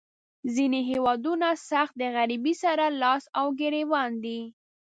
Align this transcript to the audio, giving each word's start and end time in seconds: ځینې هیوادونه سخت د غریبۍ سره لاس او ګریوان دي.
ځینې 0.55 0.79
هیوادونه 0.89 1.47
سخت 1.69 1.93
د 1.97 2.03
غریبۍ 2.15 2.53
سره 2.63 2.85
لاس 3.01 3.23
او 3.39 3.45
ګریوان 3.59 4.11
دي. 4.23 4.39